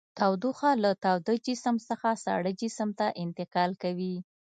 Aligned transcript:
تودوخه 0.19 0.71
له 0.83 0.91
تاوده 1.03 1.33
جسم 1.47 1.75
څخه 1.89 2.09
ساړه 2.23 2.51
جسم 2.61 2.89
ته 2.99 3.07
انتقال 3.23 3.71
کوي. 3.83 4.15